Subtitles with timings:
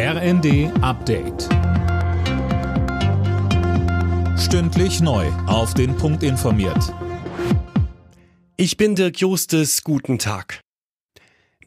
[0.00, 1.48] RND Update.
[4.38, 5.26] Stündlich neu.
[5.48, 6.94] Auf den Punkt informiert.
[8.56, 9.82] Ich bin Dirk Justes.
[9.82, 10.60] Guten Tag.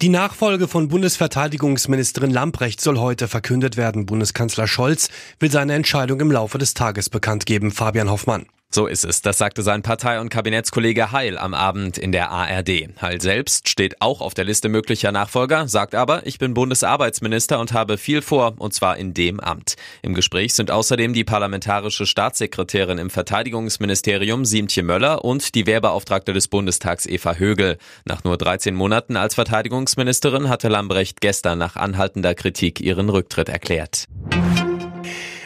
[0.01, 4.05] Die Nachfolge von Bundesverteidigungsministerin Lamprecht soll heute verkündet werden.
[4.05, 5.09] Bundeskanzler Scholz
[5.41, 7.69] will seine Entscheidung im Laufe des Tages bekannt geben.
[7.69, 8.45] Fabian Hoffmann.
[8.73, 9.21] So ist es.
[9.21, 12.87] Das sagte sein Partei- und Kabinettskollege Heil am Abend in der ARD.
[13.01, 17.73] Heil selbst steht auch auf der Liste möglicher Nachfolger, sagt aber, ich bin Bundesarbeitsminister und
[17.73, 19.75] habe viel vor, und zwar in dem Amt.
[20.01, 26.47] Im Gespräch sind außerdem die parlamentarische Staatssekretärin im Verteidigungsministerium Siemtje Möller und die Wehrbeauftragte des
[26.47, 27.77] Bundestags Eva Högel.
[28.05, 34.07] Nach nur 13 Monaten als Verteidigungsministerin hatte Lambrecht gestern nach anhaltender Kritik ihren Rücktritt erklärt.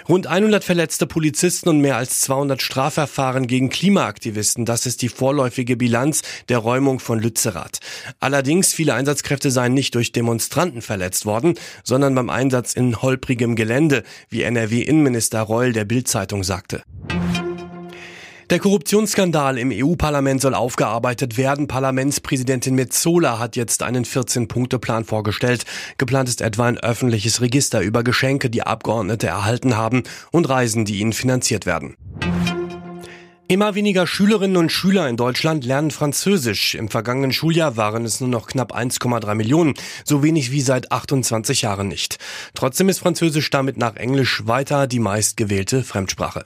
[0.08, 4.64] Rund 100 verletzte Polizisten und mehr als 200 Strafverfahren gegen Klimaaktivisten.
[4.64, 7.80] Das ist die vorläufige Bilanz der Räumung von Lützerath.
[8.20, 14.04] Allerdings, viele Einsatzkräfte seien nicht durch Demonstranten verletzt worden, sondern beim Einsatz in holprigem Gelände,
[14.30, 16.84] wie NRW-Innenminister Reul der Bild-Zeitung sagte.
[18.52, 21.68] Der Korruptionsskandal im EU-Parlament soll aufgearbeitet werden.
[21.68, 25.66] Parlamentspräsidentin Metzola hat jetzt einen 14-Punkte-Plan vorgestellt.
[25.98, 31.00] Geplant ist etwa ein öffentliches Register über Geschenke, die Abgeordnete erhalten haben und Reisen, die
[31.00, 31.96] ihnen finanziert werden.
[33.48, 36.76] Immer weniger Schülerinnen und Schüler in Deutschland lernen Französisch.
[36.76, 39.74] Im vergangenen Schuljahr waren es nur noch knapp 1,3 Millionen,
[40.04, 42.18] so wenig wie seit 28 Jahren nicht.
[42.54, 46.44] Trotzdem ist Französisch damit nach Englisch weiter die meistgewählte Fremdsprache.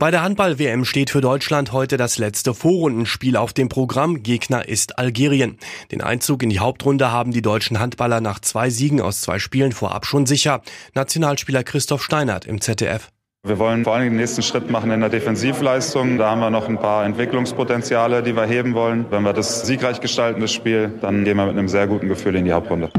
[0.00, 4.22] Bei der Handball-WM steht für Deutschland heute das letzte Vorrundenspiel auf dem Programm.
[4.22, 5.58] Gegner ist Algerien.
[5.92, 9.72] Den Einzug in die Hauptrunde haben die deutschen Handballer nach zwei Siegen aus zwei Spielen
[9.72, 10.62] vorab schon sicher.
[10.94, 13.10] Nationalspieler Christoph Steinert im ZDF.
[13.46, 16.16] Wir wollen vor allem den nächsten Schritt machen in der Defensivleistung.
[16.16, 19.04] Da haben wir noch ein paar Entwicklungspotenziale, die wir heben wollen.
[19.10, 22.36] Wenn wir das siegreich gestalten, das Spiel, dann gehen wir mit einem sehr guten Gefühl
[22.36, 22.90] in die Hauptrunde.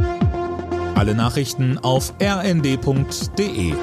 [0.94, 3.74] Alle Nachrichten auf rnd.de